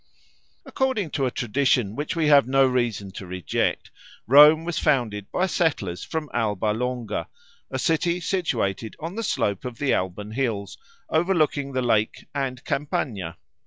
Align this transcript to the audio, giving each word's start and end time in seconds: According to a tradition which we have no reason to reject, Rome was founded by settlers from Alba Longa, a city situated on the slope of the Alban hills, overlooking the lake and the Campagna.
According 0.65 1.11
to 1.11 1.27
a 1.27 1.29
tradition 1.29 1.95
which 1.95 2.15
we 2.15 2.25
have 2.25 2.47
no 2.47 2.65
reason 2.65 3.11
to 3.11 3.27
reject, 3.27 3.91
Rome 4.25 4.63
was 4.65 4.79
founded 4.79 5.31
by 5.31 5.45
settlers 5.45 6.03
from 6.03 6.27
Alba 6.33 6.73
Longa, 6.73 7.27
a 7.69 7.77
city 7.77 8.19
situated 8.19 8.95
on 8.99 9.13
the 9.13 9.21
slope 9.21 9.63
of 9.63 9.77
the 9.77 9.93
Alban 9.93 10.31
hills, 10.31 10.79
overlooking 11.11 11.73
the 11.73 11.83
lake 11.83 12.25
and 12.33 12.57
the 12.57 12.61
Campagna. 12.63 13.37